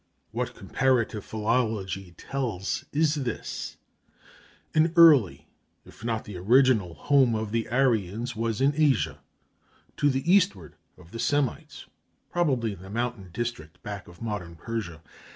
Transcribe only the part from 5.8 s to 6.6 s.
if not the